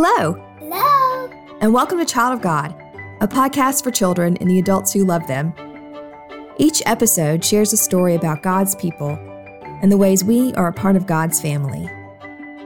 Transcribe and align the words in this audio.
Hello, 0.00 0.34
Hello. 0.60 1.28
and 1.60 1.74
welcome 1.74 1.98
to 1.98 2.04
Child 2.04 2.34
of 2.34 2.40
God, 2.40 2.72
a 3.20 3.26
podcast 3.26 3.82
for 3.82 3.90
children 3.90 4.36
and 4.36 4.48
the 4.48 4.60
adults 4.60 4.92
who 4.92 5.04
love 5.04 5.26
them. 5.26 5.52
Each 6.56 6.80
episode 6.86 7.44
shares 7.44 7.72
a 7.72 7.76
story 7.76 8.14
about 8.14 8.44
God's 8.44 8.76
people 8.76 9.18
and 9.82 9.90
the 9.90 9.96
ways 9.96 10.22
we 10.22 10.54
are 10.54 10.68
a 10.68 10.72
part 10.72 10.94
of 10.94 11.08
God's 11.08 11.40
family. 11.40 11.90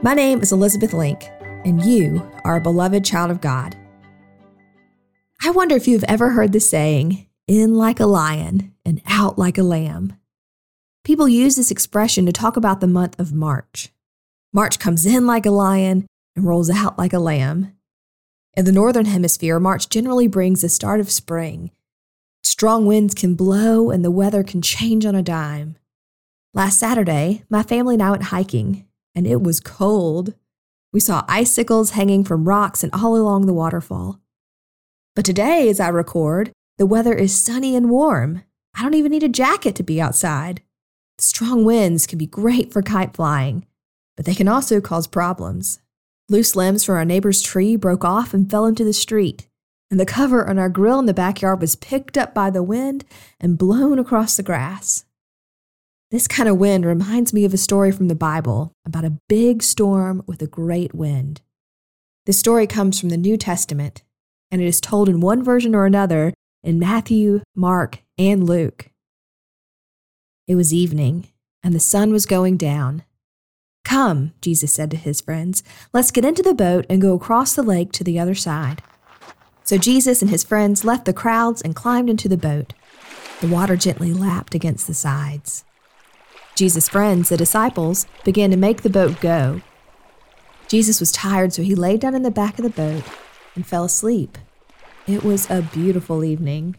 My 0.03 0.13
name 0.13 0.41
is 0.41 0.51
Elizabeth 0.51 0.93
Link, 0.93 1.27
and 1.65 1.83
you 1.83 2.21
are 2.45 2.57
a 2.57 2.61
beloved 2.61 3.03
child 3.03 3.31
of 3.31 3.41
God. 3.41 3.75
I 5.43 5.49
wonder 5.49 5.75
if 5.75 5.87
you've 5.87 6.03
ever 6.03 6.29
heard 6.29 6.51
the 6.51 6.59
saying, 6.59 7.27
in 7.47 7.73
like 7.73 7.99
a 7.99 8.05
lion 8.05 8.75
and 8.85 9.01
out 9.07 9.39
like 9.39 9.57
a 9.57 9.63
lamb. 9.63 10.17
People 11.03 11.27
use 11.27 11.55
this 11.55 11.71
expression 11.71 12.27
to 12.27 12.31
talk 12.31 12.57
about 12.57 12.79
the 12.79 12.85
month 12.85 13.19
of 13.19 13.33
March. 13.33 13.89
March 14.53 14.77
comes 14.77 15.07
in 15.07 15.25
like 15.25 15.47
a 15.47 15.51
lion 15.51 16.05
and 16.35 16.45
rolls 16.45 16.69
out 16.69 16.97
like 16.97 17.13
a 17.13 17.19
lamb. 17.19 17.73
In 18.55 18.65
the 18.65 18.71
Northern 18.71 19.05
Hemisphere, 19.05 19.59
March 19.59 19.89
generally 19.89 20.27
brings 20.27 20.61
the 20.61 20.69
start 20.69 20.99
of 20.99 21.11
spring. 21.11 21.71
Strong 22.43 22.85
winds 22.85 23.15
can 23.15 23.35
blow 23.35 23.89
and 23.89 24.03
the 24.03 24.11
weather 24.11 24.43
can 24.43 24.61
change 24.61 25.05
on 25.05 25.15
a 25.15 25.23
dime. 25.23 25.77
Last 26.53 26.77
Saturday, 26.77 27.43
my 27.49 27.63
family 27.63 27.95
and 27.95 28.03
I 28.03 28.11
went 28.11 28.23
hiking, 28.23 28.85
and 29.15 29.25
it 29.25 29.41
was 29.41 29.59
cold. 29.59 30.35
We 30.91 30.99
saw 30.99 31.25
icicles 31.27 31.91
hanging 31.91 32.23
from 32.23 32.47
rocks 32.47 32.83
and 32.83 32.93
all 32.93 33.15
along 33.15 33.47
the 33.47 33.53
waterfall. 33.53 34.19
But 35.15 35.25
today, 35.25 35.67
as 35.69 35.79
I 35.79 35.87
record, 35.87 36.51
the 36.77 36.85
weather 36.85 37.13
is 37.13 37.35
sunny 37.35 37.75
and 37.75 37.89
warm. 37.89 38.43
I 38.75 38.83
don't 38.83 38.93
even 38.93 39.11
need 39.11 39.23
a 39.23 39.29
jacket 39.29 39.75
to 39.75 39.83
be 39.83 40.01
outside. 40.01 40.61
Strong 41.19 41.65
winds 41.65 42.07
can 42.07 42.17
be 42.17 42.25
great 42.25 42.71
for 42.73 42.81
kite 42.81 43.15
flying, 43.15 43.65
but 44.15 44.25
they 44.25 44.35
can 44.35 44.47
also 44.47 44.81
cause 44.81 45.07
problems. 45.07 45.79
Loose 46.29 46.55
limbs 46.55 46.85
from 46.85 46.95
our 46.95 47.05
neighbor's 47.05 47.41
tree 47.41 47.75
broke 47.75 48.05
off 48.05 48.33
and 48.33 48.49
fell 48.49 48.65
into 48.65 48.83
the 48.83 48.93
street, 48.93 49.47
and 49.91 49.99
the 49.99 50.05
cover 50.05 50.47
on 50.47 50.57
our 50.57 50.69
grill 50.69 50.99
in 50.99 51.05
the 51.05 51.13
backyard 51.13 51.59
was 51.59 51.75
picked 51.75 52.17
up 52.17 52.33
by 52.33 52.49
the 52.49 52.63
wind 52.63 53.03
and 53.39 53.57
blown 53.57 53.99
across 53.99 54.37
the 54.37 54.43
grass. 54.43 55.05
This 56.11 56.27
kind 56.27 56.47
of 56.47 56.57
wind 56.57 56.85
reminds 56.85 57.33
me 57.33 57.43
of 57.43 57.53
a 57.53 57.57
story 57.57 57.91
from 57.91 58.07
the 58.07 58.15
Bible 58.15 58.71
about 58.85 59.03
a 59.03 59.17
big 59.27 59.63
storm 59.63 60.23
with 60.25 60.41
a 60.41 60.47
great 60.47 60.93
wind. 60.93 61.41
This 62.25 62.39
story 62.39 62.67
comes 62.67 62.99
from 62.99 63.09
the 63.09 63.17
New 63.17 63.35
Testament, 63.35 64.03
and 64.49 64.61
it 64.61 64.65
is 64.65 64.79
told 64.79 65.09
in 65.09 65.19
one 65.19 65.43
version 65.43 65.75
or 65.75 65.85
another 65.85 66.33
in 66.63 66.79
Matthew, 66.79 67.41
Mark, 67.55 67.99
and 68.17 68.47
Luke. 68.47 68.91
It 70.47 70.55
was 70.55 70.73
evening, 70.73 71.27
and 71.61 71.73
the 71.73 71.79
sun 71.79 72.13
was 72.13 72.25
going 72.25 72.55
down. 72.55 73.03
Come, 73.83 74.33
Jesus 74.41 74.73
said 74.73 74.91
to 74.91 74.97
his 74.97 75.21
friends, 75.21 75.63
let's 75.91 76.11
get 76.11 76.25
into 76.25 76.41
the 76.41 76.53
boat 76.53 76.85
and 76.89 77.01
go 77.01 77.13
across 77.13 77.53
the 77.53 77.63
lake 77.63 77.91
to 77.93 78.03
the 78.03 78.19
other 78.19 78.35
side. 78.35 78.81
So 79.63 79.77
Jesus 79.77 80.21
and 80.21 80.29
his 80.31 80.43
friends 80.43 80.83
left 80.83 81.05
the 81.05 81.13
crowds 81.13 81.61
and 81.61 81.75
climbed 81.75 82.09
into 82.09 82.27
the 82.27 82.37
boat. 82.37 82.73
The 83.41 83.47
water 83.47 83.75
gently 83.75 84.13
lapped 84.13 84.55
against 84.55 84.87
the 84.87 84.93
sides. 84.93 85.63
Jesus' 86.55 86.89
friends, 86.89 87.29
the 87.29 87.37
disciples, 87.37 88.05
began 88.23 88.51
to 88.51 88.57
make 88.57 88.81
the 88.81 88.89
boat 88.89 89.19
go. 89.19 89.61
Jesus 90.67 90.99
was 90.99 91.11
tired, 91.11 91.53
so 91.53 91.61
he 91.61 91.75
lay 91.75 91.97
down 91.97 92.15
in 92.15 92.23
the 92.23 92.31
back 92.31 92.57
of 92.57 92.63
the 92.63 92.69
boat 92.69 93.03
and 93.55 93.65
fell 93.65 93.83
asleep. 93.83 94.37
It 95.07 95.23
was 95.23 95.49
a 95.49 95.61
beautiful 95.61 96.23
evening. 96.23 96.77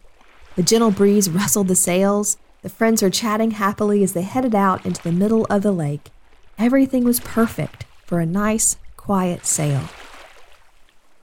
The 0.56 0.62
gentle 0.62 0.90
breeze 0.90 1.28
rustled 1.28 1.68
the 1.68 1.76
sails. 1.76 2.38
The 2.62 2.68
friends 2.68 3.02
were 3.02 3.10
chatting 3.10 3.52
happily 3.52 4.02
as 4.02 4.12
they 4.12 4.22
headed 4.22 4.54
out 4.54 4.86
into 4.86 5.02
the 5.02 5.12
middle 5.12 5.44
of 5.46 5.62
the 5.62 5.72
lake. 5.72 6.10
Everything 6.58 7.04
was 7.04 7.18
perfect 7.18 7.84
for 8.06 8.20
a 8.20 8.26
nice, 8.26 8.76
quiet 8.96 9.44
sail. 9.44 9.82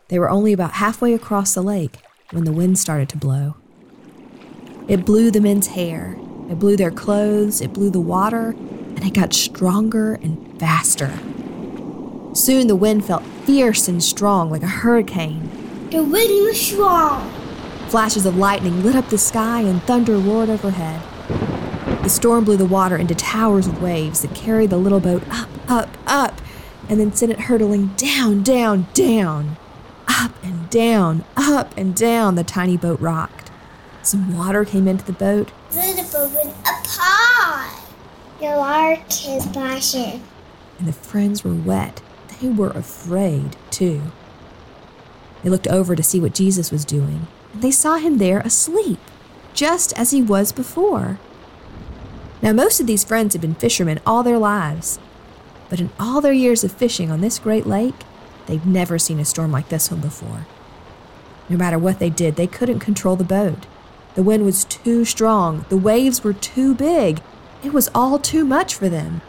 They 0.09 0.19
were 0.19 0.29
only 0.29 0.51
about 0.51 0.73
halfway 0.73 1.13
across 1.13 1.53
the 1.53 1.61
lake 1.61 1.99
when 2.31 2.43
the 2.43 2.51
wind 2.51 2.77
started 2.77 3.07
to 3.09 3.17
blow. 3.17 3.55
It 4.89 5.05
blew 5.05 5.31
the 5.31 5.39
men's 5.39 5.67
hair, 5.67 6.17
it 6.49 6.59
blew 6.59 6.75
their 6.75 6.91
clothes, 6.91 7.61
it 7.61 7.71
blew 7.71 7.89
the 7.89 8.01
water, 8.01 8.49
and 8.49 9.05
it 9.05 9.13
got 9.13 9.33
stronger 9.33 10.15
and 10.15 10.59
faster. 10.59 11.17
Soon 12.33 12.67
the 12.67 12.75
wind 12.75 13.05
felt 13.05 13.23
fierce 13.45 13.87
and 13.87 14.03
strong 14.03 14.51
like 14.51 14.63
a 14.63 14.67
hurricane. 14.67 15.49
The 15.91 16.03
wind 16.03 16.45
was 16.45 16.59
strong. 16.59 17.31
Flashes 17.87 18.25
of 18.25 18.35
lightning 18.35 18.83
lit 18.83 18.95
up 18.95 19.07
the 19.07 19.17
sky 19.17 19.61
and 19.61 19.81
thunder 19.83 20.17
roared 20.17 20.49
overhead. 20.49 21.01
The 22.03 22.09
storm 22.09 22.43
blew 22.45 22.57
the 22.57 22.65
water 22.65 22.97
into 22.97 23.13
towers 23.13 23.67
of 23.67 23.81
waves 23.81 24.21
that 24.21 24.33
carried 24.33 24.71
the 24.71 24.77
little 24.77 24.99
boat 24.99 25.23
up, 25.29 25.49
up, 25.69 25.89
up, 26.07 26.41
and 26.89 26.99
then 26.99 27.13
sent 27.13 27.31
it 27.31 27.41
hurtling 27.41 27.87
down, 27.95 28.41
down, 28.43 28.87
down. 28.93 29.57
Up 30.07 30.31
and 30.43 30.69
down, 30.69 31.23
up 31.37 31.77
and 31.77 31.95
down, 31.95 32.35
the 32.35 32.43
tiny 32.43 32.75
boat 32.75 32.99
rocked. 32.99 33.51
Some 34.01 34.35
water 34.35 34.65
came 34.65 34.87
into 34.87 35.05
the 35.05 35.13
boat. 35.13 35.51
Then 35.69 35.95
the 35.95 36.01
boat 36.11 36.31
went 36.33 36.55
apart. 36.61 37.71
The 38.39 38.47
water 38.47 39.01
came 39.09 39.39
splashing. 39.39 40.23
and 40.79 40.87
the 40.87 40.93
friends 40.93 41.43
were 41.43 41.53
wet. 41.53 42.01
They 42.41 42.49
were 42.49 42.71
afraid, 42.71 43.55
too. 43.69 44.01
They 45.43 45.49
looked 45.51 45.67
over 45.67 45.95
to 45.95 46.01
see 46.03 46.19
what 46.19 46.33
Jesus 46.33 46.71
was 46.71 46.83
doing, 46.83 47.27
and 47.53 47.61
they 47.61 47.69
saw 47.71 47.97
him 47.97 48.17
there 48.17 48.39
asleep, 48.39 48.99
just 49.53 49.93
as 49.97 50.09
he 50.09 50.23
was 50.23 50.51
before. 50.51 51.19
Now, 52.41 52.53
most 52.53 52.79
of 52.79 52.87
these 52.87 53.03
friends 53.03 53.33
had 53.33 53.41
been 53.41 53.53
fishermen 53.53 53.99
all 54.05 54.23
their 54.23 54.39
lives, 54.39 54.99
but 55.69 55.79
in 55.79 55.91
all 55.99 56.21
their 56.21 56.33
years 56.33 56.63
of 56.63 56.71
fishing 56.71 57.11
on 57.11 57.21
this 57.21 57.39
great 57.39 57.67
lake, 57.67 58.03
they'd 58.47 58.65
never 58.65 58.97
seen 58.97 59.19
a 59.19 59.25
storm 59.25 59.51
like 59.51 59.69
this 59.69 59.91
one 59.91 60.01
before. 60.01 60.47
No 61.49 61.57
matter 61.57 61.77
what 61.77 61.99
they 61.99 62.09
did, 62.09 62.35
they 62.35 62.47
couldn't 62.47 62.79
control 62.79 63.15
the 63.15 63.23
boat. 63.23 63.67
The 64.15 64.23
wind 64.23 64.43
was 64.43 64.65
too 64.65 65.05
strong, 65.05 65.65
the 65.69 65.77
waves 65.77 66.23
were 66.23 66.33
too 66.33 66.73
big. 66.73 67.21
It 67.63 67.73
was 67.73 67.89
all 67.93 68.17
too 68.17 68.43
much 68.43 68.73
for 68.73 68.89
them. 68.89 69.21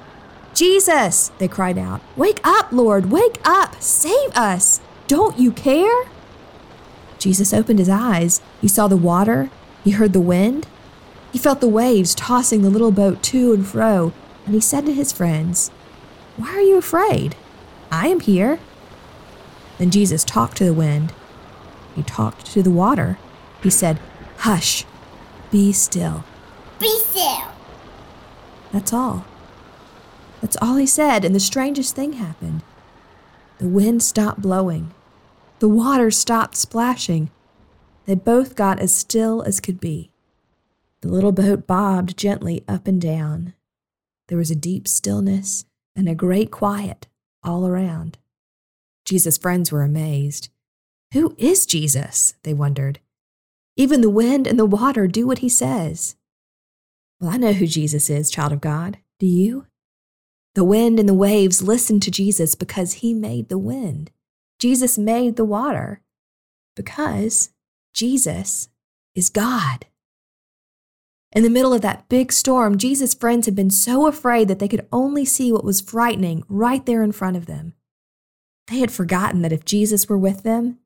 Jesus, 0.54 1.30
they 1.38 1.48
cried 1.48 1.78
out. 1.78 2.00
Wake 2.16 2.40
up, 2.44 2.72
Lord, 2.72 3.10
wake 3.10 3.38
up, 3.44 3.80
save 3.80 4.30
us. 4.34 4.80
Don't 5.06 5.38
you 5.38 5.52
care? 5.52 6.06
Jesus 7.18 7.52
opened 7.52 7.78
his 7.78 7.88
eyes. 7.88 8.40
He 8.60 8.68
saw 8.68 8.88
the 8.88 8.96
water, 8.96 9.50
he 9.84 9.92
heard 9.92 10.12
the 10.12 10.20
wind, 10.20 10.66
he 11.32 11.38
felt 11.38 11.62
the 11.62 11.68
waves 11.68 12.14
tossing 12.14 12.60
the 12.60 12.70
little 12.70 12.92
boat 12.92 13.22
to 13.22 13.54
and 13.54 13.66
fro, 13.66 14.12
and 14.44 14.54
he 14.54 14.60
said 14.60 14.84
to 14.84 14.92
his 14.92 15.12
friends, 15.12 15.70
Why 16.36 16.50
are 16.50 16.60
you 16.60 16.76
afraid? 16.76 17.34
I 17.90 18.08
am 18.08 18.20
here. 18.20 18.60
Then 19.78 19.90
Jesus 19.90 20.24
talked 20.24 20.58
to 20.58 20.64
the 20.64 20.74
wind. 20.74 21.14
He 21.96 22.02
talked 22.02 22.46
to 22.52 22.62
the 22.62 22.70
water. 22.70 23.18
He 23.62 23.70
said, 23.70 23.98
Hush, 24.38 24.84
be 25.50 25.72
still. 25.72 26.24
Be 26.78 26.90
still. 27.00 27.48
That's 28.70 28.92
all. 28.92 29.24
That's 30.42 30.56
all 30.60 30.76
he 30.76 30.86
said, 30.86 31.24
and 31.24 31.34
the 31.34 31.40
strangest 31.40 31.96
thing 31.96 32.14
happened. 32.14 32.62
The 33.58 33.68
wind 33.68 34.02
stopped 34.02 34.42
blowing. 34.42 34.92
The 35.60 35.68
water 35.68 36.10
stopped 36.10 36.56
splashing. 36.56 37.30
They 38.04 38.16
both 38.16 38.54
got 38.54 38.80
as 38.80 38.94
still 38.94 39.42
as 39.42 39.60
could 39.60 39.80
be. 39.80 40.11
The 41.02 41.08
little 41.08 41.32
boat 41.32 41.66
bobbed 41.66 42.16
gently 42.16 42.64
up 42.68 42.86
and 42.86 43.00
down. 43.00 43.54
There 44.28 44.38
was 44.38 44.52
a 44.52 44.56
deep 44.56 44.86
stillness 44.86 45.64
and 45.96 46.08
a 46.08 46.14
great 46.14 46.50
quiet 46.50 47.08
all 47.42 47.66
around. 47.66 48.18
Jesus' 49.04 49.36
friends 49.36 49.72
were 49.72 49.82
amazed. 49.82 50.48
Who 51.12 51.34
is 51.38 51.66
Jesus? 51.66 52.34
They 52.44 52.54
wondered. 52.54 53.00
Even 53.76 54.00
the 54.00 54.08
wind 54.08 54.46
and 54.46 54.58
the 54.58 54.64
water 54.64 55.08
do 55.08 55.26
what 55.26 55.38
he 55.38 55.48
says. 55.48 56.14
Well, 57.20 57.30
I 57.30 57.36
know 57.36 57.52
who 57.52 57.66
Jesus 57.66 58.08
is, 58.08 58.30
child 58.30 58.52
of 58.52 58.60
God. 58.60 58.98
Do 59.18 59.26
you? 59.26 59.66
The 60.54 60.64
wind 60.64 61.00
and 61.00 61.08
the 61.08 61.14
waves 61.14 61.62
listen 61.62 61.98
to 62.00 62.10
Jesus 62.10 62.54
because 62.54 62.94
he 62.94 63.12
made 63.12 63.48
the 63.48 63.58
wind. 63.58 64.10
Jesus 64.60 64.96
made 64.96 65.34
the 65.34 65.44
water 65.44 66.00
because 66.76 67.50
Jesus 67.92 68.68
is 69.14 69.30
God. 69.30 69.86
In 71.34 71.42
the 71.42 71.50
middle 71.50 71.72
of 71.72 71.80
that 71.80 72.08
big 72.10 72.30
storm, 72.30 72.76
Jesus' 72.76 73.14
friends 73.14 73.46
had 73.46 73.54
been 73.54 73.70
so 73.70 74.06
afraid 74.06 74.48
that 74.48 74.58
they 74.58 74.68
could 74.68 74.86
only 74.92 75.24
see 75.24 75.50
what 75.50 75.64
was 75.64 75.80
frightening 75.80 76.44
right 76.48 76.84
there 76.84 77.02
in 77.02 77.12
front 77.12 77.36
of 77.38 77.46
them. 77.46 77.72
They 78.66 78.78
had 78.78 78.92
forgotten 78.92 79.40
that 79.42 79.52
if 79.52 79.64
Jesus 79.64 80.08
were 80.08 80.18
with 80.18 80.42
them, 80.42 80.78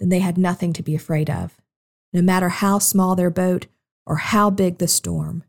then 0.00 0.08
they 0.08 0.18
had 0.18 0.36
nothing 0.36 0.72
to 0.74 0.82
be 0.82 0.94
afraid 0.94 1.30
of, 1.30 1.60
no 2.12 2.20
matter 2.20 2.48
how 2.48 2.80
small 2.80 3.14
their 3.14 3.30
boat 3.30 3.66
or 4.04 4.16
how 4.16 4.50
big 4.50 4.78
the 4.78 4.88
storm. 4.88 5.44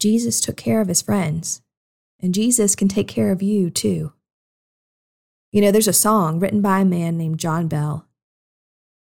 Jesus 0.00 0.40
took 0.40 0.56
care 0.56 0.80
of 0.80 0.88
his 0.88 1.02
friends, 1.02 1.62
and 2.20 2.34
Jesus 2.34 2.74
can 2.74 2.88
take 2.88 3.08
care 3.08 3.30
of 3.30 3.42
you 3.42 3.70
too. 3.70 4.12
You 5.52 5.62
know, 5.62 5.70
there's 5.70 5.88
a 5.88 5.92
song 5.92 6.40
written 6.40 6.60
by 6.60 6.80
a 6.80 6.84
man 6.84 7.16
named 7.16 7.38
John 7.38 7.68
Bell. 7.68 8.06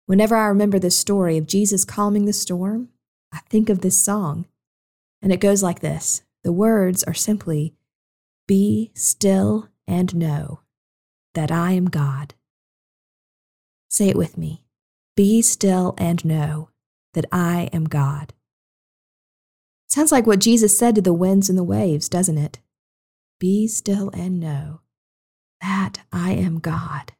Whenever 0.06 0.37
I 0.37 0.46
remember 0.46 0.79
this 0.79 0.99
story 0.99 1.38
of 1.38 1.46
Jesus 1.46 1.84
calming 1.84 2.25
the 2.25 2.32
storm, 2.32 2.88
I 3.32 3.40
think 3.49 3.69
of 3.69 3.81
this 3.81 4.02
song. 4.02 4.46
And 5.20 5.32
it 5.32 5.40
goes 5.40 5.62
like 5.62 5.81
this 5.81 6.23
The 6.43 6.52
words 6.52 7.02
are 7.05 7.14
simply, 7.14 7.75
Be 8.46 8.90
still 8.94 9.69
and 9.87 10.14
know 10.14 10.61
that 11.34 11.50
I 11.50 11.73
am 11.73 11.87
God. 11.87 12.34
Say 13.88 14.08
it 14.08 14.17
with 14.17 14.37
me 14.37 14.64
Be 15.17 15.43
still 15.43 15.94
and 15.99 16.25
know 16.25 16.70
that 17.14 17.26
I 17.31 17.69
am 17.73 17.84
God. 17.84 18.32
Sounds 19.88 20.11
like 20.11 20.26
what 20.26 20.38
Jesus 20.38 20.79
said 20.79 20.94
to 20.94 21.02
the 21.02 21.12
winds 21.12 21.50
and 21.50 21.58
the 21.58 21.64
waves, 21.64 22.08
doesn't 22.08 22.38
it? 22.38 22.61
Be 23.38 23.67
still 23.67 24.11
and 24.14 24.40
know 24.40 24.81
that 25.61 25.99
I 26.11 26.32
am 26.32 26.61
God. 26.61 27.12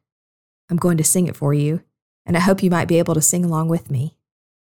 I'm 0.69 0.77
going 0.77 0.97
to 0.97 1.03
sing 1.03 1.27
it 1.27 1.35
for 1.35 1.53
you, 1.53 1.83
and 2.25 2.35
I 2.35 2.39
hope 2.39 2.63
you 2.63 2.71
might 2.71 2.87
be 2.87 2.97
able 2.97 3.13
to 3.13 3.21
sing 3.21 3.45
along 3.45 3.67
with 3.67 3.91
me. 3.91 4.17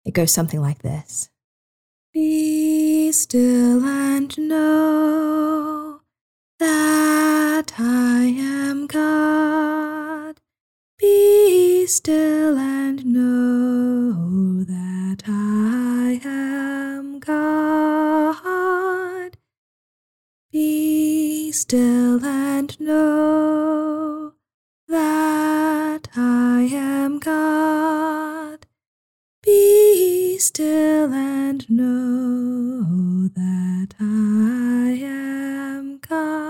It 0.06 0.14
goes 0.14 0.32
something 0.32 0.62
like 0.62 0.82
this 0.82 1.30
Be 2.14 3.12
still 3.12 3.84
and 3.86 4.38
know 4.38 6.02
that 6.60 7.74
I 7.78 8.24
am 8.38 8.88
God. 8.88 10.40
Be 10.98 11.86
still 11.88 12.58
and 12.58 13.06
know 13.06 14.64
that 14.64 15.24
I 15.28 16.22
am 16.24 17.20
God. 17.20 19.38
Be 20.52 21.52
still 21.52 22.24
and 22.24 22.80
know 22.80 24.34
that 24.88 26.10
I 26.16 26.62
am 26.72 27.20
God. 27.20 28.03
Still 30.44 31.14
and 31.14 31.70
know 31.70 33.30
that 33.30 33.94
I 33.98 35.00
am 35.02 36.00
God. 36.00 36.44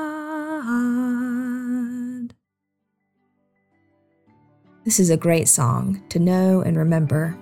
This 4.84 5.00
is 5.00 5.12
a 5.12 5.16
great 5.16 5.48
song 5.48 6.02
to 6.10 6.18
know 6.18 6.62
and 6.62 6.76
remember. 6.76 7.38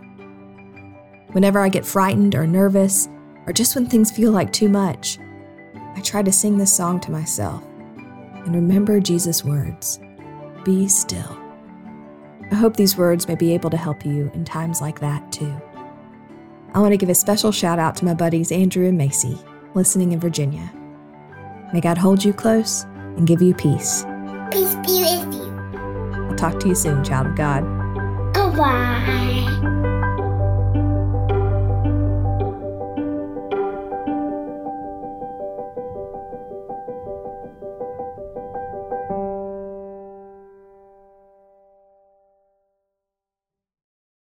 Whenever 1.32 1.62
I 1.62 1.70
get 1.70 1.86
frightened 1.86 2.36
or 2.36 2.46
nervous, 2.46 3.08
or 3.48 3.54
just 3.54 3.74
when 3.74 3.86
things 3.86 4.12
feel 4.12 4.34
like 4.34 4.52
too 4.52 4.68
much, 4.68 5.20
I 5.96 6.02
try 6.02 6.22
to 6.22 6.34
sing 6.34 6.58
this 6.58 6.76
song 6.76 7.00
to 7.00 7.12
myself 7.12 7.64
and 8.44 8.54
remember 8.54 9.00
Jesus' 9.00 9.46
words 9.46 10.02
Be 10.66 10.90
still. 10.90 11.38
I 12.52 12.56
hope 12.56 12.76
these 12.76 12.98
words 12.98 13.30
may 13.30 13.36
be 13.36 13.54
able 13.54 13.70
to 13.70 13.78
help 13.78 14.06
you 14.06 14.30
in 14.34 14.44
times 14.44 14.82
like 14.82 15.00
that 15.00 15.32
too. 15.32 15.56
I 16.74 16.80
want 16.80 16.94
to 16.94 16.98
give 16.98 17.10
a 17.10 17.16
special 17.16 17.52
shout 17.52 17.80
out 17.80 17.96
to 17.98 18.06
my 18.06 18.14
buddies 18.14 18.52
Andrew 18.52 18.88
and 18.88 18.98
Macy, 18.98 19.38
listening 19.74 20.14
in 20.14 20.20
Virginia. 20.20 20.72
May 21.74 21.82
God 21.82 21.98
hold 21.98 22.24
you 22.24 22.34
close 22.34 22.84
and 23.18 23.28
give 23.28 23.42
you 23.42 23.54
peace. 23.54 24.06
Peace 24.52 24.76
be 24.76 25.02
with 25.02 25.34
you. 25.34 26.28
I'll 26.30 26.36
talk 26.36 26.60
to 26.62 26.70
you 26.70 26.76
soon, 26.76 27.04
child 27.04 27.28
of 27.28 27.36
God. 27.36 27.64
Goodbye. 28.34 30.00